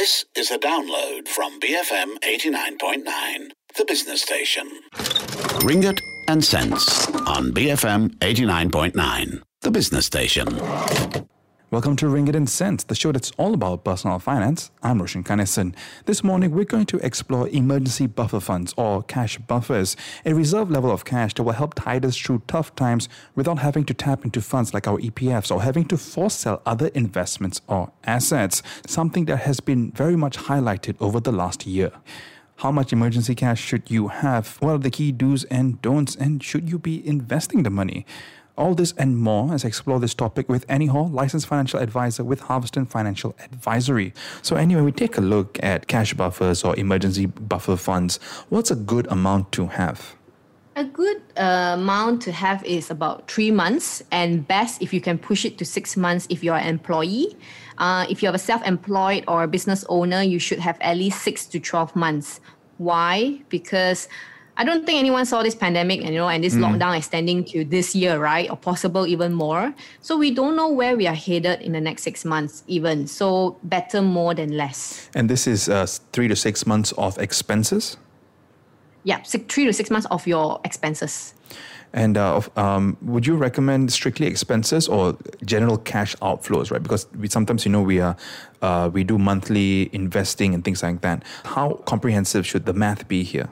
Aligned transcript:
This 0.00 0.24
is 0.34 0.50
a 0.50 0.58
download 0.58 1.28
from 1.28 1.60
BFM 1.60 2.20
89.9, 2.20 3.50
the 3.76 3.84
business 3.84 4.22
station. 4.22 4.66
Ringgit 5.60 6.00
and 6.26 6.42
cents 6.42 7.06
on 7.26 7.52
BFM 7.52 8.16
89.9, 8.20 9.42
the 9.60 9.70
business 9.70 10.06
station. 10.06 10.48
Welcome 11.72 11.94
to 11.98 12.06
Ringgit 12.06 12.34
and 12.34 12.50
Cents, 12.50 12.82
the 12.82 12.96
show 12.96 13.12
that's 13.12 13.30
all 13.38 13.54
about 13.54 13.84
personal 13.84 14.18
finance. 14.18 14.72
I'm 14.82 14.98
Roshan 14.98 15.22
Kanesan. 15.22 15.76
This 16.04 16.24
morning, 16.24 16.50
we're 16.50 16.64
going 16.64 16.86
to 16.86 16.96
explore 16.96 17.48
emergency 17.50 18.08
buffer 18.08 18.40
funds 18.40 18.74
or 18.76 19.04
cash 19.04 19.38
buffers, 19.38 19.96
a 20.26 20.34
reserve 20.34 20.68
level 20.68 20.90
of 20.90 21.04
cash 21.04 21.32
that 21.34 21.44
will 21.44 21.52
help 21.52 21.76
tide 21.76 22.04
us 22.04 22.16
through 22.16 22.42
tough 22.48 22.74
times 22.74 23.08
without 23.36 23.60
having 23.60 23.84
to 23.84 23.94
tap 23.94 24.24
into 24.24 24.40
funds 24.40 24.74
like 24.74 24.88
our 24.88 24.98
EPFs 24.98 25.54
or 25.54 25.62
having 25.62 25.84
to 25.84 25.96
force 25.96 26.34
sell 26.34 26.60
other 26.66 26.88
investments 26.88 27.60
or 27.68 27.92
assets, 28.02 28.64
something 28.88 29.26
that 29.26 29.36
has 29.36 29.60
been 29.60 29.92
very 29.92 30.16
much 30.16 30.38
highlighted 30.38 30.96
over 30.98 31.20
the 31.20 31.30
last 31.30 31.68
year. 31.68 31.92
How 32.56 32.72
much 32.72 32.92
emergency 32.92 33.36
cash 33.36 33.60
should 33.60 33.92
you 33.92 34.08
have? 34.08 34.56
What 34.56 34.70
are 34.72 34.78
the 34.78 34.90
key 34.90 35.12
do's 35.12 35.44
and 35.44 35.80
don'ts? 35.80 36.16
And 36.16 36.42
should 36.42 36.68
you 36.68 36.80
be 36.80 37.06
investing 37.06 37.62
the 37.62 37.70
money? 37.70 38.04
All 38.60 38.74
this 38.74 38.92
and 38.98 39.16
more 39.16 39.54
as 39.54 39.64
I 39.64 39.68
explore 39.68 39.98
this 40.00 40.12
topic 40.12 40.50
with 40.50 40.66
Annie 40.68 40.84
Hall, 40.84 41.08
licensed 41.08 41.46
financial 41.46 41.80
advisor 41.80 42.22
with 42.22 42.40
Harveston 42.40 42.84
Financial 42.84 43.34
Advisory. 43.42 44.12
So, 44.42 44.54
anyway, 44.54 44.82
we 44.82 44.92
take 44.92 45.16
a 45.16 45.22
look 45.22 45.58
at 45.62 45.86
cash 45.86 46.12
buffers 46.12 46.62
or 46.62 46.78
emergency 46.78 47.24
buffer 47.24 47.76
funds. 47.76 48.18
What's 48.50 48.70
a 48.70 48.74
good 48.76 49.06
amount 49.06 49.50
to 49.52 49.68
have? 49.68 50.14
A 50.76 50.84
good 50.84 51.22
uh, 51.38 51.76
amount 51.78 52.20
to 52.24 52.32
have 52.32 52.62
is 52.64 52.90
about 52.90 53.30
three 53.30 53.50
months, 53.50 54.02
and 54.12 54.46
best 54.46 54.82
if 54.82 54.92
you 54.92 55.00
can 55.00 55.16
push 55.16 55.46
it 55.46 55.56
to 55.56 55.64
six 55.64 55.96
months 55.96 56.26
if 56.28 56.44
you're 56.44 56.58
an 56.58 56.68
employee. 56.68 57.38
Uh, 57.78 58.04
if 58.10 58.22
you're 58.22 58.34
a 58.34 58.38
self 58.38 58.62
employed 58.66 59.24
or 59.26 59.42
a 59.42 59.48
business 59.48 59.86
owner, 59.88 60.20
you 60.20 60.38
should 60.38 60.58
have 60.58 60.76
at 60.82 60.98
least 60.98 61.22
six 61.22 61.46
to 61.46 61.60
12 61.60 61.96
months. 61.96 62.40
Why? 62.76 63.40
Because 63.48 64.06
I 64.60 64.64
don't 64.64 64.84
think 64.84 64.98
anyone 64.98 65.24
saw 65.24 65.42
this 65.42 65.54
pandemic 65.54 66.00
and 66.00 66.10
you 66.10 66.20
know 66.20 66.28
and 66.28 66.44
this 66.44 66.54
mm. 66.54 66.60
lockdown 66.60 66.94
extending 66.94 67.44
to 67.46 67.64
this 67.64 67.94
year, 67.94 68.18
right? 68.18 68.50
Or 68.50 68.58
possible 68.58 69.06
even 69.06 69.32
more. 69.32 69.72
So 70.02 70.18
we 70.18 70.34
don't 70.34 70.54
know 70.54 70.68
where 70.68 70.98
we 70.98 71.06
are 71.06 71.14
headed 71.14 71.62
in 71.62 71.72
the 71.72 71.80
next 71.80 72.02
six 72.02 72.26
months, 72.26 72.62
even. 72.66 73.06
So 73.06 73.56
better 73.62 74.02
more 74.02 74.34
than 74.34 74.58
less. 74.58 75.08
And 75.14 75.30
this 75.30 75.46
is 75.46 75.70
uh, 75.70 75.86
three 76.12 76.28
to 76.28 76.36
six 76.36 76.66
months 76.66 76.92
of 76.98 77.16
expenses. 77.16 77.96
Yeah, 79.02 79.22
six, 79.22 79.46
three 79.48 79.64
to 79.64 79.72
six 79.72 79.90
months 79.90 80.06
of 80.10 80.26
your 80.26 80.60
expenses. 80.62 81.32
And 81.94 82.18
uh, 82.18 82.42
um, 82.56 82.98
would 83.00 83.26
you 83.26 83.36
recommend 83.36 83.90
strictly 83.90 84.26
expenses 84.26 84.88
or 84.88 85.16
general 85.42 85.78
cash 85.78 86.14
outflows, 86.16 86.70
right? 86.70 86.82
Because 86.82 87.06
we, 87.18 87.28
sometimes, 87.30 87.64
you 87.64 87.72
know, 87.72 87.80
we 87.80 87.98
are 87.98 88.14
uh, 88.60 88.90
we 88.92 89.04
do 89.04 89.16
monthly 89.16 89.88
investing 89.94 90.52
and 90.52 90.62
things 90.62 90.82
like 90.82 91.00
that. 91.00 91.24
How 91.44 91.80
comprehensive 91.86 92.46
should 92.46 92.66
the 92.66 92.74
math 92.74 93.08
be 93.08 93.22
here? 93.22 93.48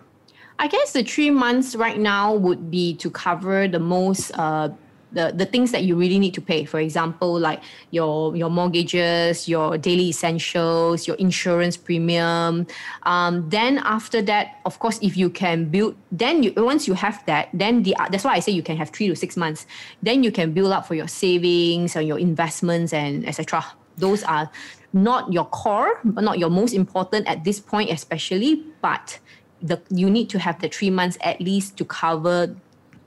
I 0.59 0.67
guess 0.67 0.92
the 0.92 1.05
three 1.05 1.31
months 1.31 1.77
right 1.77 1.98
now 1.98 2.34
would 2.34 2.70
be 2.70 2.95
to 2.97 3.11
cover 3.11 3.69
the 3.69 3.78
most 3.78 4.33
uh, 4.33 4.70
the, 5.12 5.33
the 5.34 5.47
things 5.47 5.73
that 5.73 5.84
you 5.84 5.97
really 5.97 6.19
need 6.19 6.34
to 6.34 6.41
pay. 6.41 6.64
For 6.64 6.81
example, 6.81 7.39
like 7.39 7.62
your 7.91 8.37
your 8.37 8.51
mortgages, 8.51 9.48
your 9.48 9.79
daily 9.79 10.09
essentials, 10.09 11.06
your 11.06 11.17
insurance 11.17 11.77
premium. 11.77 12.67
Um, 13.05 13.48
then 13.48 13.79
after 13.79 14.20
that, 14.23 14.61
of 14.67 14.79
course, 14.79 14.98
if 15.01 15.17
you 15.17 15.31
can 15.31 15.67
build, 15.67 15.97
then 16.12 16.42
you 16.42 16.53
once 16.56 16.86
you 16.86 16.95
have 16.95 17.25
that, 17.27 17.48
then 17.55 17.83
the 17.84 17.97
that's 18.11 18.25
why 18.25 18.34
I 18.34 18.41
say 18.41 18.53
you 18.53 18.62
can 18.62 18.77
have 18.77 18.91
three 18.91 19.09
to 19.09 19.17
six 19.17 19.36
months. 19.36 19.67
Then 20.03 20.23
you 20.23 20.33
can 20.33 20.53
build 20.53 20.73
up 20.73 20.86
for 20.86 20.95
your 20.95 21.09
savings 21.09 21.97
and 21.97 22.06
your 22.06 22.19
investments 22.19 22.92
and 22.92 23.27
etc. 23.27 23.64
Those 23.97 24.23
are 24.25 24.51
not 24.92 25.33
your 25.33 25.45
core, 25.47 26.01
but 26.05 26.23
not 26.23 26.39
your 26.39 26.51
most 26.51 26.73
important 26.73 27.27
at 27.27 27.45
this 27.45 27.61
point, 27.61 27.91
especially, 27.91 28.64
but 28.81 29.19
the 29.62 29.81
you 29.91 30.09
need 30.11 30.28
to 30.31 30.39
have 30.39 30.61
the 30.61 30.69
three 30.69 30.91
months 30.91 31.19
at 31.20 31.41
least 31.41 31.77
to 31.78 31.84
cover 31.84 32.55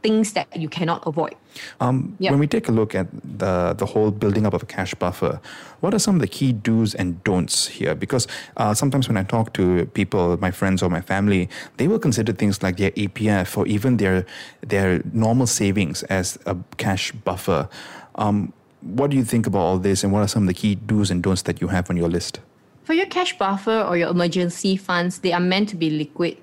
things 0.02 0.34
that 0.34 0.48
you 0.56 0.68
cannot 0.68 1.06
avoid. 1.06 1.36
Um, 1.80 2.16
yep. 2.20 2.32
When 2.32 2.39
we 2.39 2.48
take 2.48 2.67
a 2.67 2.72
look 2.72 2.95
at 2.95 3.08
the 3.23 3.73
the 3.78 3.86
whole 3.86 4.12
building 4.12 4.45
up 4.45 4.54
of 4.54 4.64
a 4.64 4.66
cash 4.66 4.94
buffer, 4.95 5.40
what 5.82 5.94
are 5.94 6.00
some 6.00 6.16
of 6.16 6.22
the 6.22 6.28
key 6.28 6.54
do's 6.54 6.95
and 6.95 7.23
don'ts 7.23 7.67
here? 7.67 7.95
Because 7.95 8.28
uh, 8.58 8.73
sometimes 8.73 9.08
when 9.08 9.17
I 9.17 9.23
talk 9.23 9.54
to 9.54 9.86
people, 9.94 10.38
my 10.38 10.52
friends 10.52 10.82
or 10.82 10.90
my 10.90 11.02
family, 11.02 11.50
they 11.78 11.88
will 11.88 12.00
consider 12.00 12.34
things 12.34 12.64
like 12.64 12.78
their 12.78 12.92
EPF 12.92 13.58
or 13.58 13.67
even 13.67 13.98
their 13.98 14.26
their 14.61 15.02
normal 15.14 15.48
savings 15.48 16.04
as 16.04 16.38
a 16.45 16.56
cash 16.78 17.11
buffer. 17.11 17.70
Um, 18.16 18.54
what 18.82 19.11
do 19.11 19.17
you 19.17 19.23
think 19.23 19.45
about 19.45 19.60
all 19.60 19.78
this, 19.78 20.04
and 20.04 20.11
what 20.11 20.22
are 20.22 20.28
some 20.28 20.44
of 20.44 20.48
the 20.48 20.54
key 20.54 20.76
do's 20.76 21.11
and 21.11 21.22
don'ts 21.22 21.44
that 21.44 21.61
you 21.61 21.67
have 21.67 21.90
on 21.90 21.98
your 21.98 22.10
list? 22.10 22.40
For 22.83 22.93
your 22.93 23.05
cash 23.05 23.37
buffer 23.37 23.81
or 23.81 23.95
your 23.95 24.09
emergency 24.09 24.75
funds, 24.75 25.19
they 25.19 25.33
are 25.33 25.39
meant 25.39 25.69
to 25.69 25.75
be 25.75 25.89
liquid 25.89 26.37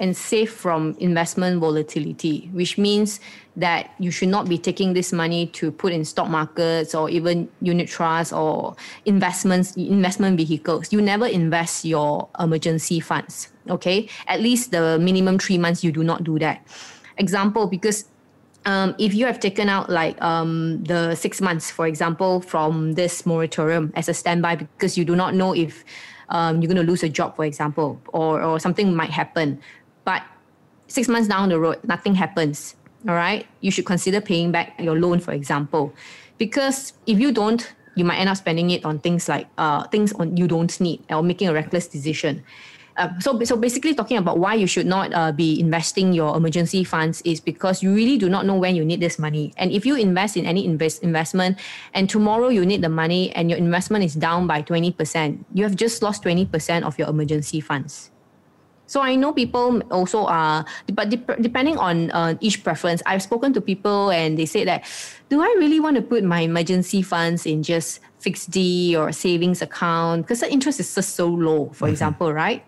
and 0.00 0.16
safe 0.16 0.52
from 0.52 0.96
investment 1.00 1.60
volatility, 1.60 2.50
which 2.52 2.78
means 2.78 3.20
that 3.56 3.90
you 3.98 4.10
should 4.10 4.28
not 4.28 4.48
be 4.48 4.56
taking 4.56 4.92
this 4.92 5.12
money 5.12 5.46
to 5.46 5.72
put 5.72 5.92
in 5.92 6.04
stock 6.04 6.28
markets 6.28 6.94
or 6.94 7.10
even 7.10 7.48
unit 7.60 7.88
trusts 7.88 8.32
or 8.32 8.76
investments, 9.06 9.76
investment 9.76 10.36
vehicles. 10.36 10.92
You 10.92 11.02
never 11.02 11.26
invest 11.26 11.84
your 11.84 12.28
emergency 12.38 13.00
funds. 13.00 13.48
Okay. 13.68 14.08
At 14.28 14.40
least 14.40 14.70
the 14.70 14.98
minimum 15.00 15.38
three 15.38 15.58
months, 15.58 15.82
you 15.82 15.90
do 15.90 16.04
not 16.04 16.22
do 16.22 16.38
that. 16.38 16.64
Example, 17.16 17.66
because 17.66 18.04
um, 18.64 18.94
if 18.98 19.14
you 19.14 19.26
have 19.26 19.40
taken 19.40 19.68
out 19.68 19.88
like 19.88 20.20
um, 20.22 20.82
the 20.84 21.14
six 21.14 21.40
months, 21.40 21.70
for 21.70 21.86
example, 21.86 22.40
from 22.40 22.92
this 22.92 23.24
moratorium 23.24 23.92
as 23.96 24.08
a 24.08 24.14
standby 24.14 24.56
because 24.56 24.98
you 24.98 25.04
do 25.04 25.16
not 25.16 25.34
know 25.34 25.54
if 25.54 25.84
um, 26.28 26.60
you're 26.60 26.72
going 26.72 26.84
to 26.84 26.90
lose 26.90 27.02
a 27.02 27.08
job, 27.08 27.36
for 27.36 27.44
example, 27.44 28.00
or, 28.08 28.42
or 28.42 28.60
something 28.60 28.94
might 28.94 29.10
happen. 29.10 29.60
But 30.04 30.22
six 30.88 31.08
months 31.08 31.28
down 31.28 31.48
the 31.48 31.58
road, 31.58 31.78
nothing 31.84 32.14
happens. 32.14 32.74
All 33.08 33.14
right. 33.14 33.46
You 33.60 33.70
should 33.70 33.86
consider 33.86 34.20
paying 34.20 34.52
back 34.52 34.78
your 34.80 34.98
loan, 34.98 35.20
for 35.20 35.32
example. 35.32 35.94
Because 36.36 36.92
if 37.06 37.18
you 37.18 37.32
don't, 37.32 37.72
you 37.94 38.04
might 38.04 38.18
end 38.18 38.28
up 38.28 38.36
spending 38.36 38.70
it 38.70 38.84
on 38.84 38.98
things 39.00 39.28
like 39.28 39.48
uh, 39.58 39.86
things 39.88 40.12
on 40.14 40.36
you 40.36 40.46
don't 40.46 40.80
need 40.80 41.02
or 41.10 41.22
making 41.22 41.48
a 41.48 41.52
reckless 41.52 41.86
decision. 41.86 42.44
Uh, 42.98 43.14
so, 43.20 43.38
so 43.44 43.56
basically, 43.56 43.94
talking 43.94 44.18
about 44.18 44.38
why 44.38 44.54
you 44.58 44.66
should 44.66 44.86
not 44.86 45.14
uh, 45.14 45.30
be 45.30 45.60
investing 45.60 46.12
your 46.12 46.36
emergency 46.36 46.82
funds 46.82 47.22
is 47.22 47.38
because 47.38 47.80
you 47.80 47.94
really 47.94 48.18
do 48.18 48.28
not 48.28 48.44
know 48.44 48.58
when 48.58 48.74
you 48.74 48.84
need 48.84 48.98
this 48.98 49.18
money. 49.18 49.54
And 49.56 49.70
if 49.70 49.86
you 49.86 49.94
invest 49.94 50.36
in 50.36 50.44
any 50.44 50.66
invest 50.66 51.02
investment, 51.06 51.58
and 51.94 52.10
tomorrow 52.10 52.48
you 52.48 52.66
need 52.66 52.82
the 52.82 52.90
money, 52.90 53.30
and 53.38 53.48
your 53.48 53.58
investment 53.58 54.02
is 54.02 54.14
down 54.18 54.50
by 54.50 54.62
twenty 54.62 54.90
percent, 54.90 55.46
you 55.54 55.62
have 55.62 55.76
just 55.78 56.02
lost 56.02 56.26
twenty 56.26 56.44
percent 56.44 56.84
of 56.84 56.98
your 56.98 57.08
emergency 57.08 57.62
funds. 57.62 58.10
So 58.88 59.04
I 59.04 59.16
know 59.16 59.36
people 59.36 59.84
also 59.92 60.24
are, 60.24 60.64
but 60.90 61.12
depending 61.44 61.76
on 61.76 62.10
uh, 62.10 62.34
each 62.40 62.64
preference, 62.64 63.02
I've 63.04 63.22
spoken 63.22 63.52
to 63.52 63.60
people 63.60 64.10
and 64.10 64.38
they 64.38 64.46
say 64.46 64.64
that, 64.64 64.88
do 65.28 65.42
I 65.44 65.54
really 65.60 65.78
want 65.78 65.96
to 65.96 66.02
put 66.02 66.24
my 66.24 66.40
emergency 66.40 67.02
funds 67.02 67.44
in 67.44 67.62
just 67.62 68.00
fixed 68.18 68.48
D 68.48 68.96
or 68.96 69.12
savings 69.12 69.60
account 69.60 70.24
because 70.24 70.40
the 70.40 70.50
interest 70.50 70.80
is 70.80 70.88
just 70.88 71.14
so 71.14 71.28
low, 71.28 71.68
for 71.76 71.84
mm-hmm. 71.84 71.92
example, 71.92 72.32
right? 72.32 72.64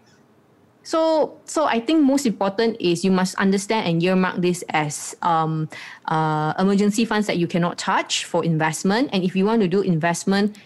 So, 0.82 1.38
so 1.44 1.66
I 1.66 1.78
think 1.80 2.02
most 2.02 2.26
important 2.26 2.76
is 2.80 3.04
you 3.04 3.10
must 3.10 3.34
understand 3.36 3.86
and 3.86 4.02
earmark 4.02 4.40
this 4.40 4.64
as 4.70 5.14
um, 5.22 5.68
uh, 6.06 6.54
emergency 6.58 7.04
funds 7.04 7.26
that 7.26 7.36
you 7.36 7.46
cannot 7.46 7.78
touch 7.78 8.24
for 8.24 8.44
investment. 8.44 9.10
And 9.12 9.22
if 9.22 9.36
you 9.36 9.44
want 9.44 9.60
to 9.62 9.68
do 9.68 9.82
investment, 9.82 10.56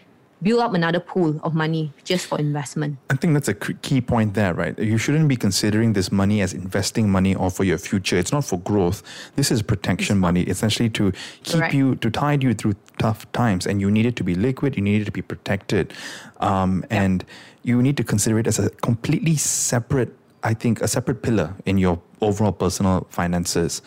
build 0.45 0.61
up 0.61 0.75
another 0.75 1.01
pool 1.01 1.41
of 1.43 1.55
money 1.55 1.91
just 2.05 2.27
for 2.27 2.39
investment. 2.39 2.99
I 3.11 3.17
think 3.17 3.33
that's 3.33 3.49
a 3.49 3.55
key 3.55 4.01
point 4.01 4.35
there, 4.35 4.53
right? 4.53 4.79
You 4.79 4.99
shouldn't 4.99 5.27
be 5.27 5.37
considering 5.37 5.95
this 5.95 6.13
money 6.13 6.43
as 6.43 6.53
investing 6.53 7.11
money 7.11 7.35
or 7.35 7.51
for 7.51 7.65
your 7.65 7.79
future. 7.79 8.17
It's 8.17 8.31
not 8.31 8.45
for 8.45 8.59
growth. 8.61 9.03
This 9.37 9.51
is 9.51 9.63
protection 9.63 10.19
money, 10.19 10.43
essentially 10.43 10.91
to 10.91 11.13
keep 11.43 11.61
Correct. 11.61 11.75
you, 11.75 11.97
to 11.97 12.11
tide 12.11 12.43
you 12.43 12.53
through 12.53 12.75
tough 12.99 13.31
times. 13.33 13.67
And 13.67 13.81
you 13.81 13.91
need 13.91 14.07
it 14.07 14.17
to 14.17 14.25
be 14.25 14.35
liquid, 14.35 14.77
you 14.77 14.83
need 14.83 15.01
it 15.01 15.07
to 15.07 15.13
be 15.13 15.23
protected. 15.23 15.95
Um, 16.41 16.85
and 16.91 17.25
you 17.63 17.83
need 17.83 17.97
to 17.97 18.05
consider 18.05 18.39
it 18.39 18.47
as 18.47 18.59
a 18.59 18.69
completely 18.69 19.37
separate, 19.37 20.15
I 20.43 20.53
think, 20.53 20.83
a 20.83 20.89
separate 20.89 21.23
pillar 21.23 21.55
in 21.65 21.79
your 21.79 22.01
overall 22.21 22.53
personal 22.53 23.07
finances 23.09 23.81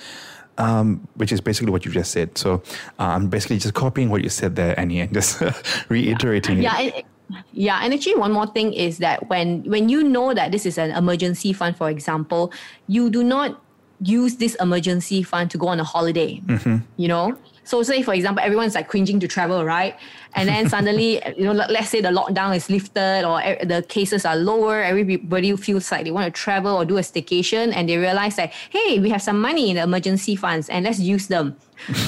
um, 0.58 1.08
which 1.16 1.32
is 1.32 1.42
basically 1.42 1.72
what 1.72 1.86
you 1.86 1.92
just 1.92 2.12
said. 2.12 2.38
So 2.38 2.62
uh, 3.00 3.04
I'm 3.04 3.30
basically 3.30 3.58
just 3.58 3.74
copying 3.74 4.10
what 4.10 4.24
you 4.24 4.30
said 4.30 4.56
there, 4.56 4.80
Annie, 4.80 5.02
and 5.02 5.14
just 5.14 5.42
reiterating 5.90 6.62
yeah. 6.62 6.80
it. 6.80 7.06
Yeah. 7.30 7.42
yeah, 7.52 7.80
and 7.84 7.94
actually, 7.94 8.16
one 8.16 8.32
more 8.32 8.48
thing 8.48 8.74
is 8.74 9.00
that 9.00 9.28
when 9.30 9.64
when 9.64 9.90
you 9.90 10.04
know 10.04 10.34
that 10.34 10.52
this 10.52 10.66
is 10.66 10.78
an 10.78 10.92
emergency 10.92 11.52
fund, 11.54 11.76
for 11.76 11.90
example, 11.90 12.52
you 12.88 13.10
do 13.10 13.24
not 13.24 13.62
use 14.02 14.38
this 14.38 14.56
emergency 14.56 15.24
fund 15.24 15.52
to 15.52 15.58
go 15.58 15.68
on 15.68 15.80
a 15.80 15.84
holiday. 15.84 16.40
Mm-hmm. 16.46 16.78
You 16.96 17.08
know, 17.08 17.38
so 17.68 17.84
say 17.84 18.02
for 18.02 18.14
example, 18.14 18.44
everyone's 18.44 18.76
like 18.76 18.88
cringing 18.88 19.20
to 19.20 19.28
travel, 19.28 19.66
right? 19.66 19.96
And 20.36 20.48
then 20.48 20.70
suddenly, 20.74 21.22
you 21.38 21.44
know, 21.44 21.52
let's 21.52 21.90
say 21.90 22.02
the 22.02 22.10
lockdown 22.10 22.56
is 22.56 22.70
lifted 22.70 23.26
or 23.26 23.42
the 23.66 23.86
cases 23.88 24.26
are 24.26 24.36
lower, 24.36 24.82
everybody 24.82 25.56
feels 25.58 25.92
like 25.92 26.06
they 26.06 26.12
want 26.12 26.34
to 26.34 26.42
travel 26.42 26.76
or 26.76 26.86
do 26.86 26.98
a 26.98 27.02
staycation, 27.02 27.74
and 27.76 27.90
they 27.90 27.98
realize 27.98 28.38
that 28.38 28.52
hey, 28.70 29.00
we 29.00 29.10
have 29.10 29.22
some 29.22 29.40
money 29.42 29.70
in 29.70 29.76
the 29.76 29.84
emergency 29.84 30.36
funds, 30.36 30.70
and 30.70 30.86
let's 30.86 31.00
use 31.00 31.28
them. 31.28 31.56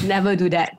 Never 0.04 0.36
do 0.36 0.50
that. 0.50 0.78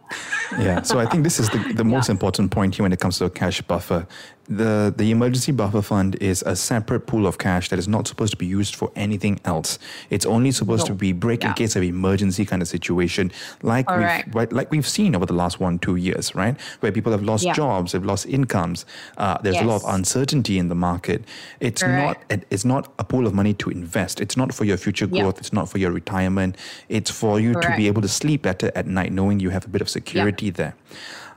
yeah. 0.59 0.83
So 0.83 0.99
I 0.99 1.07
think 1.07 1.25
this 1.25 1.39
is 1.41 1.49
the, 1.51 1.73
the 1.75 1.85
most 1.85 2.09
yeah. 2.09 2.13
important 2.13 2.51
point 2.51 2.75
here 2.75 2.83
when 2.83 2.93
it 2.93 3.01
comes 3.01 3.19
to 3.19 3.25
a 3.25 3.31
cash 3.31 3.63
buffer 3.63 4.07
the, 4.51 4.93
the 4.97 5.13
emergency 5.13 5.53
buffer 5.53 5.81
fund 5.81 6.17
is 6.17 6.43
a 6.43 6.57
separate 6.57 7.07
pool 7.07 7.27
of 7.27 7.39
cash 7.39 7.69
that 7.69 7.79
is 7.79 7.87
not 7.87 8.09
supposed 8.09 8.33
to 8.33 8.37
be 8.37 8.47
used 8.47 8.75
for 8.75 8.91
anything 8.97 9.41
else. 9.45 9.79
It's 10.11 10.27
only 10.27 10.51
supposed 10.51 10.83
no. 10.83 10.89
to 10.89 10.95
be 10.95 11.13
break 11.13 11.45
yeah. 11.45 11.51
in 11.51 11.55
case 11.55 11.77
of 11.77 11.85
emergency 11.85 12.45
kind 12.45 12.61
of 12.61 12.67
situation, 12.67 13.31
like 13.63 13.89
we've 13.89 14.35
right, 14.35 14.53
like 14.53 14.73
we've 14.73 14.89
seen 14.89 15.15
over 15.15 15.25
the 15.25 15.35
last 15.35 15.61
one 15.61 15.79
two 15.79 15.95
years, 15.95 16.35
right? 16.35 16.61
Where 16.81 16.91
people 16.91 17.13
have 17.13 17.23
lost 17.23 17.45
yeah. 17.45 17.53
jobs, 17.53 17.93
have 17.93 18.05
lost 18.05 18.27
incomes. 18.27 18.87
Uh, 19.17 19.39
there's 19.41 19.55
yes. 19.55 19.65
a 19.65 19.69
lot 19.69 19.77
of 19.85 19.95
uncertainty 19.95 20.59
in 20.59 20.69
the 20.69 20.75
market. 20.75 21.25
It's 21.61 21.83
Correct. 21.83 22.29
not 22.29 22.45
it's 22.51 22.65
not 22.65 22.93
a 22.99 23.05
pool 23.05 23.29
of 23.29 23.35
money 23.35 23.55
to 23.55 23.71
invest. 23.71 24.21
It's 24.21 24.37
not 24.37 24.53
for 24.53 24.65
your 24.65 24.77
future 24.77 25.07
growth. 25.07 25.39
It's 25.39 25.53
not 25.53 25.69
for 25.69 25.79
your 25.79 25.93
retirement. 25.93 26.57
It's 26.89 27.11
for 27.11 27.39
you 27.39 27.53
Correct. 27.53 27.71
to 27.71 27.77
be 27.77 27.87
able 27.87 28.03
to 28.03 28.09
sleep 28.09 28.43
better 28.43 28.73
at 28.81 28.87
night, 28.87 29.13
knowing 29.13 29.39
you 29.41 29.51
have 29.51 29.65
a 29.65 29.69
bit 29.69 29.81
of 29.81 29.89
security 29.89 30.51
there. 30.51 30.75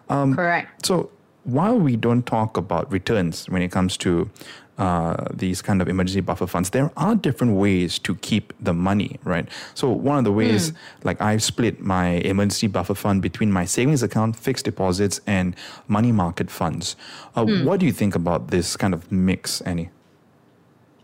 Um, 0.10 0.36
Correct. 0.36 0.86
So 0.86 1.12
while 1.44 1.78
we 1.78 1.96
don't 1.96 2.26
talk 2.26 2.58
about 2.58 2.92
returns 2.92 3.50
when 3.50 3.62
it 3.62 3.72
comes 3.72 3.98
to 3.98 4.30
uh, 4.78 5.26
these 5.32 5.62
kind 5.62 5.82
of 5.82 5.88
emergency 5.88 6.22
buffer 6.22 6.48
funds, 6.48 6.72
there 6.72 6.90
are 6.98 7.16
different 7.16 7.54
ways 7.54 8.00
to 8.00 8.16
keep 8.16 8.54
the 8.60 8.74
money, 8.74 9.20
right? 9.24 9.48
So 9.76 9.90
one 9.90 10.18
of 10.18 10.24
the 10.24 10.32
ways, 10.32 10.72
mm. 10.72 10.76
like 11.04 11.22
I've 11.22 11.44
split 11.44 11.80
my 11.80 12.08
emergency 12.32 12.68
buffer 12.68 12.96
fund 12.96 13.22
between 13.22 13.52
my 13.52 13.66
savings 13.66 14.02
account, 14.02 14.36
fixed 14.36 14.66
deposits, 14.66 15.22
and 15.28 15.56
money 15.88 16.12
market 16.12 16.50
funds. 16.50 16.96
Uh, 17.36 17.46
mm. 17.46 17.66
What 17.66 17.80
do 17.80 17.86
you 17.86 17.94
think 17.94 18.16
about 18.16 18.48
this 18.48 18.76
kind 18.76 18.94
of 18.94 19.12
mix, 19.12 19.62
Annie? 19.62 19.90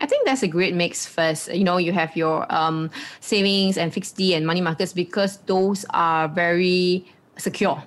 I 0.02 0.06
think 0.06 0.26
that's 0.26 0.44
a 0.44 0.48
great 0.48 0.74
mix 0.74 1.06
first. 1.06 1.54
You 1.54 1.64
know, 1.64 1.78
you 1.78 1.92
have 1.92 2.16
your 2.16 2.46
um, 2.54 2.90
savings 3.20 3.78
and 3.78 3.94
fixed 3.94 4.16
D 4.16 4.34
and 4.34 4.46
money 4.46 4.62
markets 4.62 4.94
because 4.94 5.38
those 5.46 5.86
are 5.92 6.28
very 6.28 7.06
secure 7.38 7.84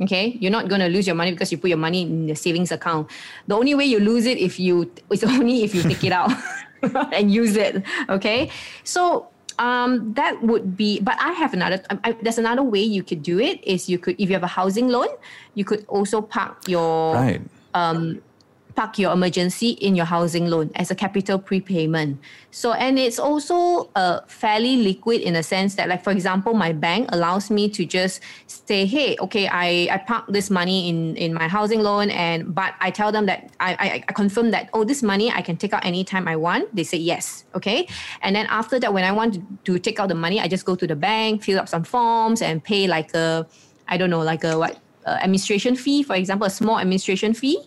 okay 0.00 0.36
you're 0.40 0.50
not 0.50 0.68
going 0.68 0.80
to 0.80 0.88
lose 0.88 1.06
your 1.06 1.14
money 1.14 1.30
because 1.30 1.52
you 1.52 1.58
put 1.58 1.68
your 1.68 1.78
money 1.78 2.02
in 2.02 2.26
the 2.26 2.34
savings 2.34 2.72
account 2.72 3.08
the 3.46 3.54
only 3.54 3.74
way 3.74 3.84
you 3.84 4.00
lose 4.00 4.26
it 4.26 4.38
if 4.38 4.58
you 4.58 4.90
it's 5.10 5.24
only 5.36 5.62
if 5.62 5.74
you 5.74 5.82
take 5.82 6.02
it 6.04 6.12
out 6.12 6.32
and 7.12 7.32
use 7.32 7.56
it 7.56 7.82
okay 8.08 8.50
so 8.82 9.28
um, 9.58 10.12
that 10.14 10.42
would 10.42 10.76
be 10.76 11.00
but 11.00 11.16
i 11.20 11.30
have 11.32 11.54
another 11.54 11.80
I, 12.02 12.12
there's 12.22 12.38
another 12.38 12.62
way 12.62 12.82
you 12.82 13.02
could 13.02 13.22
do 13.22 13.38
it 13.38 13.62
is 13.62 13.88
you 13.88 13.98
could 13.98 14.16
if 14.18 14.28
you 14.28 14.34
have 14.34 14.42
a 14.42 14.48
housing 14.48 14.88
loan 14.88 15.08
you 15.54 15.64
could 15.64 15.84
also 15.88 16.20
park 16.20 16.66
your 16.66 17.14
right. 17.14 17.40
um, 17.74 18.20
park 18.74 18.98
your 18.98 19.12
emergency 19.12 19.70
in 19.70 19.94
your 19.94 20.04
housing 20.04 20.50
loan 20.50 20.70
as 20.74 20.90
a 20.90 20.94
capital 20.94 21.38
prepayment. 21.38 22.18
So, 22.50 22.72
and 22.72 22.98
it's 22.98 23.18
also 23.18 23.90
uh, 23.94 24.20
fairly 24.26 24.76
liquid 24.76 25.20
in 25.20 25.36
a 25.36 25.42
sense 25.42 25.76
that, 25.76 25.88
like, 25.88 26.02
for 26.02 26.10
example, 26.10 26.54
my 26.54 26.72
bank 26.72 27.08
allows 27.12 27.50
me 27.50 27.68
to 27.70 27.84
just 27.84 28.20
say, 28.46 28.86
hey, 28.86 29.16
okay, 29.20 29.48
I, 29.48 29.88
I 29.90 29.98
park 29.98 30.24
this 30.28 30.50
money 30.50 30.88
in, 30.88 31.16
in 31.16 31.34
my 31.34 31.48
housing 31.48 31.80
loan, 31.80 32.10
and 32.10 32.54
but 32.54 32.74
I 32.80 32.90
tell 32.90 33.12
them 33.12 33.26
that 33.26 33.50
I, 33.60 33.74
I, 33.74 34.04
I 34.08 34.12
confirm 34.12 34.50
that, 34.50 34.70
oh, 34.72 34.84
this 34.84 35.02
money 35.02 35.30
I 35.30 35.42
can 35.42 35.56
take 35.56 35.72
out 35.72 35.84
anytime 35.84 36.26
I 36.26 36.36
want. 36.36 36.74
They 36.74 36.84
say 36.84 36.98
yes, 36.98 37.44
okay. 37.54 37.86
And 38.22 38.34
then 38.34 38.46
after 38.46 38.78
that, 38.80 38.92
when 38.92 39.04
I 39.04 39.12
want 39.12 39.38
to 39.64 39.78
take 39.78 40.00
out 40.00 40.08
the 40.08 40.14
money, 40.14 40.40
I 40.40 40.48
just 40.48 40.64
go 40.64 40.74
to 40.74 40.86
the 40.86 40.96
bank, 40.96 41.42
fill 41.42 41.58
up 41.58 41.68
some 41.68 41.84
forms, 41.84 42.42
and 42.42 42.62
pay 42.62 42.86
like 42.86 43.14
a, 43.14 43.46
I 43.88 43.96
don't 43.96 44.10
know, 44.10 44.22
like 44.22 44.44
a 44.44 44.58
what, 44.58 44.78
uh, 45.06 45.18
administration 45.22 45.76
fee, 45.76 46.02
for 46.02 46.16
example, 46.16 46.46
a 46.46 46.50
small 46.50 46.78
administration 46.78 47.34
fee 47.34 47.58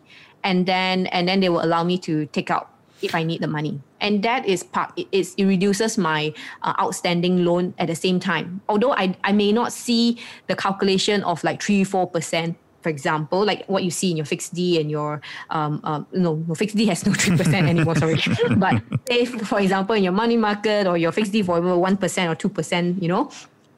and 0.47 0.65
then 0.65 1.07
and 1.07 1.27
then 1.27 1.41
they 1.41 1.49
will 1.49 1.63
allow 1.63 1.83
me 1.83 1.99
to 1.99 2.25
take 2.27 2.49
out 2.49 2.71
if 3.01 3.13
I 3.13 3.21
need 3.21 3.41
the 3.41 3.51
money. 3.51 3.79
And 3.99 4.23
that 4.23 4.47
is 4.47 4.63
part 4.63 4.95
it, 4.95 5.35
reduces 5.37 5.97
my 5.97 6.33
uh, 6.63 6.73
outstanding 6.79 7.43
loan 7.43 7.75
at 7.77 7.87
the 7.87 7.95
same 7.95 8.19
time. 8.19 8.61
Although 8.69 8.93
I, 8.93 9.15
I 9.23 9.33
may 9.33 9.51
not 9.51 9.73
see 9.73 10.17
the 10.47 10.55
calculation 10.55 11.21
of 11.23 11.43
like 11.43 11.61
three, 11.61 11.83
four 11.83 12.07
percent, 12.07 12.55
for 12.81 12.89
example, 12.89 13.43
like 13.43 13.65
what 13.67 13.83
you 13.83 13.91
see 13.91 14.09
in 14.11 14.17
your 14.17 14.25
fixed 14.25 14.53
D 14.53 14.79
and 14.79 14.89
your 14.89 15.21
um, 15.49 15.81
um 15.83 16.07
no, 16.13 16.41
no 16.47 16.55
fixed 16.55 16.77
D 16.77 16.87
has 16.87 17.05
no 17.05 17.13
three 17.13 17.35
percent 17.35 17.67
anymore, 17.67 17.95
sorry. 17.95 18.17
but 18.57 18.81
if 19.09 19.29
for 19.45 19.59
example 19.59 19.95
in 19.95 20.03
your 20.03 20.15
money 20.15 20.37
market 20.37 20.87
or 20.87 20.97
your 20.97 21.11
fixed 21.11 21.33
D 21.33 21.43
for 21.43 21.59
one 21.59 21.97
percent 21.97 22.31
or 22.31 22.35
two 22.35 22.49
percent, 22.49 23.03
you 23.03 23.09
know, 23.09 23.29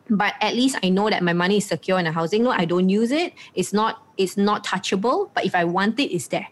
but 0.10 0.34
at 0.42 0.56
least 0.56 0.78
I 0.84 0.90
know 0.90 1.10
that 1.10 1.24
my 1.24 1.34
money 1.34 1.58
is 1.58 1.66
secure 1.66 2.00
in 2.00 2.08
a 2.08 2.12
housing 2.12 2.44
loan. 2.44 2.56
I 2.58 2.66
don't 2.66 2.90
use 2.90 3.12
it. 3.12 3.34
It's 3.56 3.74
not 3.74 4.04
it's 4.18 4.36
not 4.36 4.66
touchable, 4.66 5.30
but 5.34 5.46
if 5.46 5.56
I 5.56 5.64
want 5.64 6.00
it, 6.00 6.14
it's 6.14 6.28
there. 6.28 6.48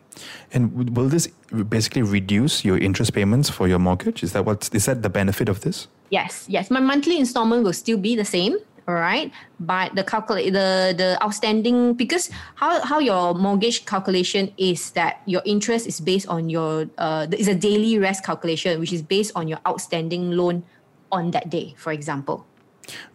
And 0.53 0.95
will 0.95 1.09
this 1.09 1.27
basically 1.69 2.01
reduce 2.01 2.63
your 2.63 2.77
interest 2.77 3.13
payments 3.13 3.49
for 3.49 3.67
your 3.67 3.79
mortgage? 3.79 4.23
Is 4.23 4.33
that 4.33 4.45
what 4.45 4.69
is 4.73 4.85
that 4.85 5.01
the 5.01 5.09
benefit 5.09 5.49
of 5.49 5.61
this? 5.61 5.87
Yes, 6.09 6.45
yes. 6.47 6.71
My 6.71 6.79
monthly 6.79 7.19
installment 7.19 7.63
will 7.63 7.73
still 7.73 7.97
be 7.97 8.15
the 8.15 8.25
same, 8.25 8.57
all 8.87 8.95
right. 8.95 9.31
But 9.59 9.95
the 9.95 10.03
calculate 10.03 10.53
the 10.53 10.95
the 10.95 11.17
outstanding 11.21 11.93
because 11.93 12.29
how 12.55 12.79
how 12.85 12.99
your 12.99 13.35
mortgage 13.35 13.85
calculation 13.85 14.53
is 14.57 14.91
that 14.91 15.21
your 15.25 15.41
interest 15.45 15.87
is 15.87 15.99
based 15.99 16.27
on 16.27 16.49
your 16.49 16.87
uh 16.97 17.27
is 17.35 17.47
a 17.47 17.55
daily 17.55 17.99
rest 17.99 18.23
calculation, 18.23 18.79
which 18.79 18.93
is 18.93 19.01
based 19.01 19.33
on 19.35 19.47
your 19.47 19.59
outstanding 19.67 20.31
loan 20.31 20.63
on 21.11 21.31
that 21.31 21.49
day, 21.49 21.75
for 21.77 21.91
example. 21.91 22.45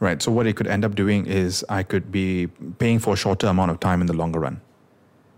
Right. 0.01 0.23
So 0.23 0.31
what 0.33 0.47
it 0.47 0.57
could 0.57 0.67
end 0.67 0.85
up 0.85 0.95
doing 0.95 1.27
is 1.27 1.65
I 1.69 1.83
could 1.83 2.13
be 2.13 2.49
paying 2.79 2.99
for 2.99 3.15
a 3.15 3.17
shorter 3.17 3.47
amount 3.47 3.71
of 3.71 3.81
time 3.81 4.01
in 4.01 4.07
the 4.07 4.13
longer 4.13 4.41
run. 4.41 4.61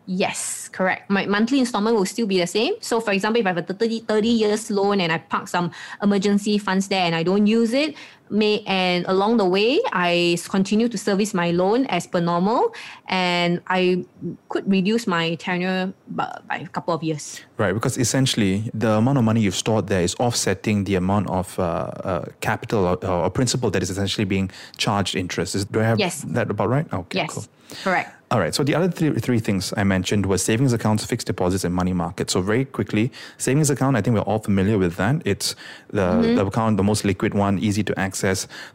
Yes, 0.07 0.69
correct. 0.69 1.09
My 1.09 1.25
monthly 1.25 1.59
installment 1.61 1.97
will 1.97 2.05
still 2.05 2.27
be 2.27 2.39
the 2.39 2.47
same. 2.47 2.75
So, 2.81 3.01
for 3.01 3.13
example, 3.13 3.41
if 3.41 3.47
I 3.47 3.51
have 3.51 3.59
a 3.59 3.63
30, 3.63 4.01
30 4.01 4.29
years 4.29 4.71
loan 4.71 5.01
and 5.01 5.11
I 5.11 5.17
park 5.17 5.49
some 5.49 5.71
emergency 6.03 6.59
funds 6.59 6.89
there 6.89 7.07
and 7.07 7.15
I 7.15 7.23
don't 7.23 7.47
use 7.47 7.73
it, 7.73 7.95
may 8.31 8.62
and 8.67 9.05
along 9.06 9.37
the 9.37 9.44
way, 9.44 9.81
I 9.93 10.38
continue 10.49 10.88
to 10.88 10.99
service 10.99 11.35
my 11.35 11.50
loan 11.50 11.87
as 11.87 12.06
per 12.06 12.21
normal, 12.21 12.75
and 13.09 13.61
I 13.67 14.05
could 14.49 14.71
reduce 14.71 15.06
my 15.06 15.35
tenure 15.37 15.93
by, 16.09 16.38
by 16.49 16.56
a 16.59 16.69
couple 16.69 16.94
of 16.94 17.03
years. 17.03 17.41
Right, 17.56 17.73
because 17.73 17.99
essentially 17.99 18.71
the 18.75 18.93
amount 18.93 19.19
of 19.19 19.25
money 19.25 19.41
you've 19.41 19.56
stored 19.56 19.87
there 19.88 20.03
is 20.03 20.15
offsetting 20.19 20.85
the 20.85 20.97
amount 20.97 21.29
of 21.29 21.59
uh, 21.59 21.62
uh, 21.62 22.25
capital 22.41 22.87
or, 22.87 23.05
or, 23.06 23.31
principal 23.31 23.71
that 23.71 23.82
is 23.82 23.91
essentially 23.91 24.25
being 24.25 24.50
charged 24.76 25.15
interest. 25.17 25.55
Is, 25.55 25.65
do 25.65 25.81
I 25.81 25.85
have 25.85 25.99
yes. 25.99 26.23
that 26.29 26.50
about 26.50 26.69
right? 26.69 26.93
Okay, 26.93 27.19
yes, 27.19 27.32
cool. 27.32 27.44
correct. 27.82 28.11
All 28.31 28.41
right. 28.41 28.55
So 28.55 28.65
the 28.65 28.75
other 28.75 28.88
three, 28.88 29.12
three 29.21 29.38
things 29.38 29.73
I 29.76 29.85
mentioned 29.85 30.26
were 30.26 30.38
savings 30.38 30.73
accounts, 30.73 31.05
fixed 31.05 31.29
deposits, 31.29 31.62
and 31.62 31.73
money 31.73 31.93
market. 31.93 32.31
So 32.31 32.41
very 32.41 32.65
quickly, 32.65 33.12
savings 33.38 33.71
account. 33.71 33.97
I 33.97 34.00
think 34.00 34.17
we're 34.17 34.23
all 34.23 34.41
familiar 34.41 34.76
with 34.76 34.97
that. 34.97 35.23
It's 35.25 35.55
the, 35.91 36.00
mm-hmm. 36.00 36.35
the 36.35 36.47
account, 36.47 36.76
the 36.76 36.82
most 36.82 37.05
liquid 37.05 37.35
one, 37.35 37.59
easy 37.61 37.85
to 37.85 37.97
access. 37.97 38.13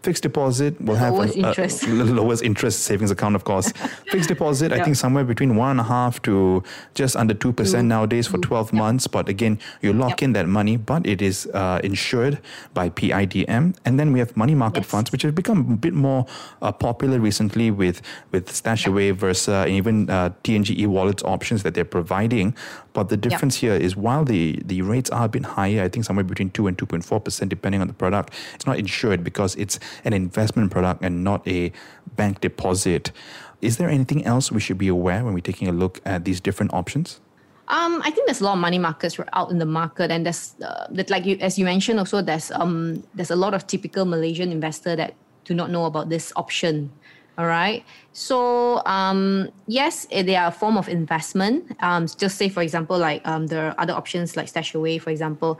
Fixed 0.01 0.23
deposit 0.23 0.79
will 0.81 0.95
have 0.95 1.13
lowest 1.13 1.35
a, 1.35 1.47
interest. 1.47 1.83
A, 1.83 1.91
a 1.91 2.03
lowest 2.03 2.43
interest 2.43 2.81
savings 2.81 3.11
account, 3.11 3.35
of 3.35 3.43
course. 3.43 3.71
fixed 4.11 4.29
deposit, 4.29 4.71
yep. 4.71 4.81
I 4.81 4.83
think 4.83 4.95
somewhere 4.95 5.23
between 5.23 5.55
one 5.55 5.71
and 5.71 5.79
a 5.79 5.83
half 5.83 6.21
to 6.23 6.63
just 6.93 7.15
under 7.15 7.33
two 7.33 7.53
percent 7.53 7.81
mm-hmm. 7.81 7.89
nowadays 7.89 8.27
for 8.27 8.37
twelve 8.37 8.73
yep. 8.73 8.79
months. 8.79 9.07
But 9.07 9.29
again, 9.29 9.59
you 9.81 9.93
lock 9.93 10.21
yep. 10.21 10.23
in 10.23 10.33
that 10.33 10.47
money, 10.47 10.77
but 10.77 11.05
it 11.05 11.21
is 11.21 11.47
uh, 11.53 11.79
insured 11.83 12.39
by 12.73 12.89
PIDM. 12.89 13.75
And 13.85 13.99
then 13.99 14.11
we 14.13 14.19
have 14.19 14.35
money 14.35 14.55
market 14.55 14.81
yes. 14.81 14.91
funds, 14.91 15.11
which 15.11 15.21
have 15.23 15.35
become 15.35 15.59
a 15.71 15.77
bit 15.77 15.93
more 15.93 16.25
uh, 16.61 16.71
popular 16.71 17.19
recently 17.19 17.71
with 17.71 18.01
with 18.31 18.49
Stashaway 18.49 19.13
versus 19.13 19.49
uh, 19.49 19.69
and 19.69 19.77
even 19.77 20.09
uh, 20.09 20.31
TNG 20.43 20.77
e-wallets 20.77 21.23
options 21.23 21.63
that 21.63 21.73
they're 21.73 21.85
providing. 21.85 22.55
But 22.93 23.09
the 23.09 23.17
difference 23.17 23.55
here 23.57 23.73
is 23.73 23.95
while 23.95 24.25
the, 24.25 24.59
the 24.65 24.81
rates 24.81 25.09
are 25.09 25.25
a 25.25 25.29
bit 25.29 25.45
higher, 25.45 25.83
I 25.83 25.89
think 25.89 26.05
somewhere 26.05 26.23
between 26.23 26.49
2 26.49 26.67
and 26.67 26.77
2.4% 26.77 27.49
depending 27.49 27.81
on 27.81 27.87
the 27.87 27.93
product, 27.93 28.33
it's 28.55 28.65
not 28.65 28.79
insured 28.79 29.23
because 29.23 29.55
it's 29.55 29.79
an 30.05 30.13
investment 30.13 30.71
product 30.71 31.03
and 31.03 31.23
not 31.23 31.47
a 31.47 31.71
bank 32.15 32.41
deposit. 32.41 33.11
Is 33.61 33.77
there 33.77 33.89
anything 33.89 34.25
else 34.25 34.51
we 34.51 34.59
should 34.59 34.77
be 34.77 34.87
aware 34.87 35.23
when 35.23 35.33
we're 35.33 35.41
taking 35.41 35.67
a 35.67 35.71
look 35.71 36.01
at 36.05 36.25
these 36.25 36.39
different 36.39 36.73
options? 36.73 37.19
Um, 37.69 38.01
I 38.03 38.09
think 38.09 38.25
there's 38.25 38.41
a 38.41 38.45
lot 38.45 38.53
of 38.53 38.59
money 38.59 38.79
markets 38.79 39.19
out 39.33 39.51
in 39.51 39.59
the 39.59 39.65
market, 39.65 40.09
and 40.09 40.25
there's 40.25 40.55
uh, 40.59 40.87
that 40.89 41.11
like 41.11 41.25
you, 41.25 41.37
as 41.39 41.59
you 41.59 41.65
mentioned, 41.65 41.99
also 41.99 42.19
there's 42.19 42.49
um 42.51 43.03
there's 43.13 43.29
a 43.29 43.35
lot 43.35 43.53
of 43.53 43.67
typical 43.67 44.05
Malaysian 44.05 44.51
investor 44.51 44.95
that 44.95 45.13
do 45.45 45.53
not 45.53 45.69
know 45.69 45.85
about 45.85 46.09
this 46.09 46.33
option. 46.35 46.91
All 47.39 47.45
right. 47.45 47.85
So 48.11 48.83
um, 48.85 49.49
yes, 49.65 50.05
eh, 50.11 50.23
they 50.23 50.35
are 50.35 50.49
a 50.49 50.51
form 50.51 50.77
of 50.77 50.89
investment. 50.89 51.73
Um, 51.79 52.05
just 52.05 52.37
say, 52.37 52.49
for 52.49 52.61
example, 52.61 52.97
like 52.97 53.25
um, 53.25 53.47
there 53.47 53.69
are 53.69 53.75
other 53.77 53.93
options 53.93 54.35
like 54.35 54.47
Stashaway, 54.47 55.01
for 55.01 55.09
example. 55.09 55.57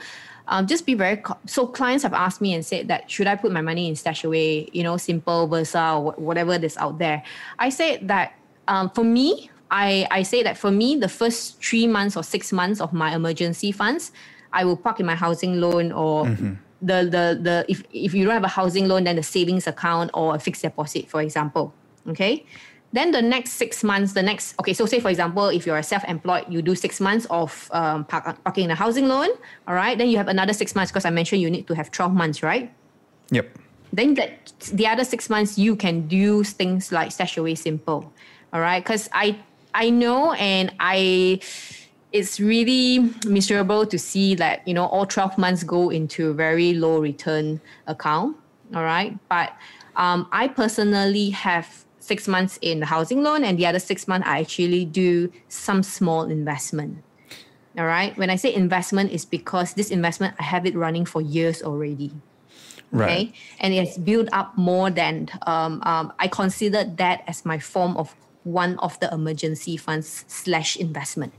Um, 0.49 0.67
just 0.67 0.85
be 0.85 0.93
very 0.93 1.15
co- 1.15 1.37
so 1.45 1.65
clients 1.65 2.03
have 2.03 2.13
asked 2.13 2.41
me 2.41 2.53
and 2.53 2.65
said 2.65 2.89
that 2.89 3.09
should 3.09 3.27
I 3.27 3.35
put 3.35 3.53
my 3.53 3.61
money 3.61 3.87
in 3.87 3.93
Stashaway, 3.93 4.69
you 4.73 4.83
know, 4.83 4.97
simple 4.97 5.47
Versa 5.47 5.93
or 5.93 6.11
whatever 6.17 6.57
that's 6.57 6.75
out 6.75 6.99
there. 6.99 7.23
I 7.59 7.69
said 7.69 8.09
that 8.09 8.33
um, 8.67 8.89
for 8.89 9.05
me, 9.05 9.49
I, 9.71 10.05
I 10.11 10.23
say 10.23 10.43
that 10.43 10.57
for 10.57 10.71
me, 10.71 10.97
the 10.97 11.07
first 11.07 11.63
three 11.63 11.87
months 11.87 12.17
or 12.17 12.23
six 12.23 12.51
months 12.51 12.81
of 12.81 12.91
my 12.91 13.15
emergency 13.15 13.71
funds, 13.71 14.11
I 14.51 14.65
will 14.65 14.75
park 14.75 14.99
in 14.99 15.05
my 15.05 15.15
housing 15.15 15.61
loan 15.61 15.93
or 15.93 16.25
mm-hmm 16.25 16.55
the 16.81 17.03
the 17.03 17.39
the 17.41 17.65
if 17.67 17.83
if 17.91 18.13
you 18.13 18.25
don't 18.25 18.33
have 18.33 18.43
a 18.43 18.47
housing 18.47 18.87
loan, 18.87 19.03
then 19.03 19.15
the 19.15 19.23
savings 19.23 19.67
account 19.67 20.11
or 20.13 20.35
a 20.35 20.39
fixed 20.39 20.61
deposit, 20.61 21.09
for 21.09 21.21
example. 21.21 21.73
Okay. 22.07 22.45
Then 22.91 23.11
the 23.11 23.21
next 23.21 23.51
six 23.51 23.83
months, 23.83 24.13
the 24.13 24.23
next 24.23 24.55
okay. 24.59 24.73
So 24.73 24.85
say 24.87 24.99
for 24.99 25.09
example, 25.09 25.49
if 25.49 25.67
you're 25.67 25.77
a 25.77 25.83
self-employed, 25.83 26.45
you 26.49 26.61
do 26.63 26.73
six 26.73 26.99
months 26.99 27.27
of 27.29 27.69
um, 27.71 28.03
park, 28.05 28.25
parking 28.43 28.65
in 28.65 28.71
a 28.71 28.75
housing 28.75 29.07
loan. 29.07 29.29
All 29.67 29.75
right. 29.75 29.95
Then 29.97 30.09
you 30.09 30.17
have 30.17 30.27
another 30.27 30.53
six 30.53 30.73
months 30.73 30.91
because 30.91 31.05
I 31.05 31.11
mentioned 31.11 31.41
you 31.41 31.51
need 31.51 31.67
to 31.67 31.75
have 31.75 31.91
twelve 31.91 32.13
months, 32.13 32.41
right? 32.41 32.73
Yep. 33.31 33.47
then 33.93 34.13
that 34.15 34.53
the 34.73 34.87
other 34.87 35.03
six 35.03 35.29
months 35.29 35.57
you 35.57 35.75
can 35.75 36.07
do 36.07 36.43
things 36.43 36.91
like 36.91 37.09
StashAway 37.09 37.57
simple. 37.57 38.11
All 38.53 38.61
right. 38.61 38.83
Because 38.83 39.09
I 39.13 39.37
I 39.73 39.89
know 39.89 40.33
and 40.33 40.73
I 40.79 41.41
it's 42.11 42.39
really 42.39 43.11
miserable 43.27 43.85
to 43.85 43.99
see 43.99 44.35
that 44.35 44.67
you 44.67 44.73
know 44.73 44.85
all 44.85 45.05
12 45.05 45.37
months 45.37 45.63
go 45.63 45.89
into 45.89 46.29
a 46.29 46.33
very 46.33 46.73
low 46.73 46.99
return 46.99 47.61
account 47.87 48.35
all 48.75 48.83
right 48.83 49.17
but 49.29 49.53
um, 49.95 50.27
i 50.31 50.47
personally 50.47 51.29
have 51.29 51.85
six 51.99 52.27
months 52.27 52.57
in 52.61 52.79
the 52.79 52.85
housing 52.85 53.21
loan 53.21 53.43
and 53.43 53.57
the 53.59 53.65
other 53.65 53.79
six 53.79 54.07
months 54.07 54.27
i 54.27 54.39
actually 54.39 54.85
do 54.85 55.31
some 55.49 55.83
small 55.83 56.23
investment 56.23 57.03
all 57.77 57.85
right 57.85 58.17
when 58.17 58.29
i 58.29 58.35
say 58.35 58.53
investment 58.53 59.11
is 59.11 59.25
because 59.25 59.73
this 59.75 59.91
investment 59.91 60.33
i 60.39 60.43
have 60.43 60.65
it 60.65 60.75
running 60.75 61.05
for 61.05 61.21
years 61.21 61.61
already 61.61 62.11
Right. 62.91 63.05
okay 63.27 63.33
and 63.59 63.71
it's 63.71 63.99
built 63.99 64.29
up 64.33 64.57
more 64.57 64.89
than 64.89 65.29
um, 65.45 65.79
um, 65.85 66.11
i 66.17 66.27
consider 66.27 66.83
that 66.83 67.23
as 67.27 67.45
my 67.45 67.59
form 67.59 67.95
of 67.97 68.15
one 68.43 68.79
of 68.79 68.99
the 68.99 69.13
emergency 69.13 69.77
funds 69.77 70.25
slash 70.27 70.75
investment 70.75 71.33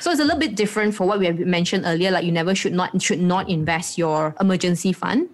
so 0.00 0.10
it's 0.10 0.20
a 0.20 0.24
little 0.24 0.38
bit 0.38 0.54
different 0.54 0.94
for 0.94 1.06
what 1.06 1.18
we 1.18 1.26
have 1.26 1.38
mentioned 1.38 1.84
earlier. 1.86 2.10
Like 2.10 2.24
you 2.24 2.32
never 2.32 2.54
should 2.54 2.72
not 2.72 3.00
should 3.02 3.20
not 3.20 3.48
invest 3.48 3.98
your 3.98 4.34
emergency 4.40 4.92
fund. 4.92 5.28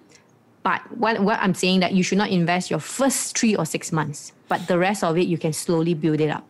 But 0.63 0.81
what, 0.97 1.21
what 1.21 1.39
I'm 1.41 1.55
saying 1.55 1.81
that 1.81 1.93
you 1.93 2.03
should 2.03 2.19
not 2.19 2.29
invest 2.29 2.71
your 2.71 2.81
first 2.81 3.37
three 3.39 3.57
or 3.57 3.65
six 3.65 3.93
months, 3.93 4.33
but 4.49 4.67
the 4.69 4.79
rest 4.79 5.03
of 5.03 5.17
it 5.17 5.27
you 5.27 5.39
can 5.39 5.53
slowly 5.53 5.95
build 5.95 6.21
it 6.21 6.29
up. 6.29 6.47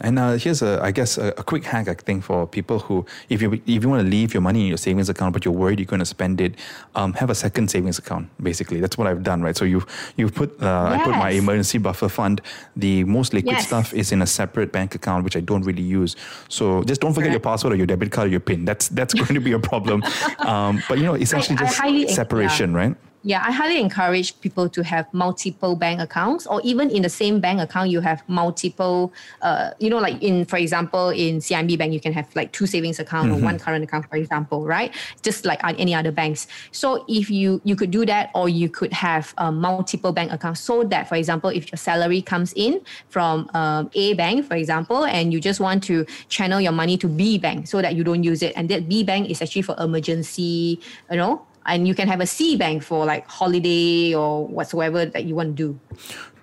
And 0.00 0.18
uh, 0.18 0.32
here's 0.32 0.62
a, 0.62 0.80
I 0.82 0.90
guess, 0.90 1.18
a, 1.18 1.28
a, 1.38 1.44
quick 1.44 1.64
hack 1.64 1.88
I 1.88 1.94
think 1.94 2.24
for 2.24 2.46
people 2.46 2.78
who, 2.78 3.06
if 3.28 3.42
you 3.42 3.52
if 3.52 3.82
you 3.82 3.88
want 3.88 4.02
to 4.02 4.08
leave 4.08 4.34
your 4.34 4.40
money 4.40 4.62
in 4.62 4.66
your 4.66 4.76
savings 4.76 5.08
account, 5.08 5.32
but 5.32 5.44
you're 5.44 5.54
worried 5.54 5.78
you're 5.78 5.86
going 5.86 6.00
to 6.00 6.06
spend 6.06 6.40
it, 6.40 6.54
um, 6.94 7.12
have 7.14 7.30
a 7.30 7.34
second 7.34 7.70
savings 7.70 7.98
account. 7.98 8.28
Basically, 8.42 8.80
that's 8.80 8.98
what 8.98 9.06
I've 9.06 9.22
done, 9.22 9.42
right? 9.42 9.56
So 9.56 9.64
you 9.64 9.84
you 10.16 10.28
put 10.30 10.50
uh, 10.62 10.90
yes. 10.90 11.00
I 11.00 11.04
put 11.04 11.10
my 11.12 11.30
emergency 11.30 11.78
buffer 11.78 12.08
fund. 12.08 12.40
The 12.76 13.04
most 13.04 13.32
liquid 13.32 13.56
yes. 13.56 13.66
stuff 13.66 13.94
is 13.94 14.12
in 14.12 14.22
a 14.22 14.26
separate 14.26 14.72
bank 14.72 14.94
account, 14.94 15.24
which 15.24 15.36
I 15.36 15.40
don't 15.40 15.62
really 15.62 15.82
use. 15.82 16.16
So 16.48 16.82
just 16.84 17.00
don't 17.00 17.14
forget 17.14 17.30
your 17.30 17.40
password 17.40 17.72
or 17.74 17.76
your 17.76 17.86
debit 17.86 18.10
card 18.12 18.28
or 18.28 18.30
your 18.30 18.40
PIN. 18.40 18.64
That's 18.64 18.88
that's 18.88 19.14
going 19.22 19.34
to 19.34 19.40
be 19.40 19.52
a 19.52 19.58
problem. 19.58 20.02
um, 20.38 20.82
but 20.88 20.98
you 20.98 21.04
know, 21.04 21.14
essentially 21.14 21.58
I, 21.58 21.64
just 21.64 21.80
I 21.80 22.06
separation, 22.06 22.72
yeah. 22.72 22.78
right? 22.78 22.96
Yeah, 23.24 23.42
I 23.46 23.52
highly 23.52 23.78
encourage 23.78 24.40
people 24.40 24.68
to 24.68 24.82
have 24.82 25.06
multiple 25.14 25.76
bank 25.76 26.00
accounts, 26.00 26.46
or 26.46 26.60
even 26.64 26.90
in 26.90 27.02
the 27.02 27.08
same 27.08 27.38
bank 27.38 27.60
account, 27.60 27.90
you 27.90 28.00
have 28.00 28.22
multiple. 28.28 29.12
Uh, 29.40 29.70
you 29.78 29.88
know, 29.90 29.98
like 29.98 30.20
in, 30.20 30.44
for 30.44 30.56
example, 30.56 31.10
in 31.10 31.38
CIMB 31.38 31.78
Bank, 31.78 31.92
you 31.92 32.00
can 32.00 32.12
have 32.12 32.34
like 32.34 32.50
two 32.52 32.66
savings 32.66 32.98
account 32.98 33.30
mm-hmm. 33.30 33.42
or 33.42 33.44
one 33.44 33.58
current 33.58 33.84
account, 33.84 34.08
for 34.08 34.16
example, 34.16 34.66
right? 34.66 34.92
Just 35.22 35.44
like 35.44 35.62
on 35.62 35.76
any 35.76 35.94
other 35.94 36.10
banks. 36.10 36.48
So 36.72 37.04
if 37.08 37.30
you 37.30 37.60
you 37.64 37.76
could 37.76 37.92
do 37.92 38.04
that, 38.06 38.30
or 38.34 38.48
you 38.48 38.68
could 38.68 38.92
have 38.92 39.34
um, 39.38 39.60
multiple 39.60 40.12
bank 40.12 40.32
accounts, 40.32 40.60
so 40.60 40.82
that, 40.84 41.08
for 41.08 41.14
example, 41.14 41.50
if 41.50 41.70
your 41.70 41.78
salary 41.78 42.22
comes 42.22 42.52
in 42.56 42.80
from 43.08 43.48
um, 43.54 43.88
A 43.94 44.14
bank, 44.14 44.46
for 44.46 44.56
example, 44.56 45.04
and 45.04 45.32
you 45.32 45.40
just 45.40 45.60
want 45.60 45.84
to 45.84 46.04
channel 46.28 46.60
your 46.60 46.72
money 46.72 46.96
to 46.98 47.06
B 47.06 47.38
bank, 47.38 47.68
so 47.68 47.80
that 47.80 47.94
you 47.94 48.02
don't 48.02 48.24
use 48.24 48.42
it, 48.42 48.52
and 48.56 48.68
that 48.68 48.88
B 48.88 49.04
bank 49.04 49.30
is 49.30 49.40
actually 49.40 49.62
for 49.62 49.76
emergency, 49.78 50.80
you 51.08 51.16
know, 51.16 51.46
and 51.66 51.86
you 51.86 51.94
can 51.94 52.08
have 52.08 52.20
a 52.20 52.26
C 52.26 52.56
bank 52.56 52.82
for 52.82 53.04
like 53.04 53.26
holiday 53.28 54.14
or 54.14 54.46
whatsoever 54.46 55.06
that 55.06 55.24
you 55.24 55.34
want 55.34 55.56
to 55.56 55.74
do. 55.74 55.80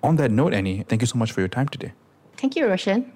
On 0.02 0.16
that 0.16 0.30
note, 0.30 0.54
Annie, 0.54 0.84
thank 0.88 1.02
you 1.02 1.06
so 1.06 1.18
much 1.18 1.32
for 1.32 1.40
your 1.40 1.48
time 1.48 1.68
today. 1.68 1.92
Thank 2.36 2.56
you, 2.56 2.66
Roshan. 2.66 3.12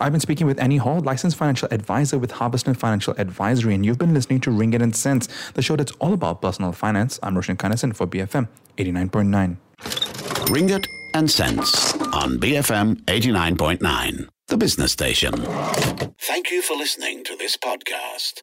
I've 0.00 0.12
been 0.12 0.20
speaking 0.20 0.46
with 0.46 0.58
Annie 0.58 0.78
Hall, 0.78 1.00
licensed 1.00 1.36
financial 1.36 1.68
advisor 1.70 2.18
with 2.18 2.30
Harveston 2.30 2.72
Financial 2.72 3.14
Advisory, 3.18 3.74
and 3.74 3.84
you've 3.84 3.98
been 3.98 4.14
listening 4.14 4.40
to 4.40 4.50
Ringgit 4.50 4.80
and 4.80 4.96
Cents, 4.96 5.28
the 5.52 5.60
show 5.60 5.76
that's 5.76 5.92
all 6.00 6.14
about 6.14 6.40
personal 6.40 6.72
finance. 6.72 7.18
I'm 7.22 7.34
Roshan 7.34 7.58
Kanesan 7.58 7.94
for 7.94 8.06
BFM 8.06 8.48
89.9. 8.78 9.56
Ringgit 10.48 10.86
and 11.14 11.30
Cents 11.30 11.94
on 12.14 12.38
BFM 12.38 13.02
89.9, 13.04 14.28
the 14.48 14.56
business 14.56 14.92
station. 14.92 15.34
Thank 16.18 16.50
you 16.50 16.62
for 16.62 16.76
listening 16.76 17.22
to 17.24 17.36
this 17.36 17.58
podcast. 17.58 18.42